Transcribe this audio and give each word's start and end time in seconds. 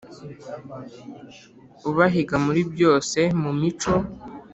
ubahiga 1.89 2.35
muri 2.45 2.61
byose 2.73 3.19
mu 3.41 3.51
mico 3.59 3.93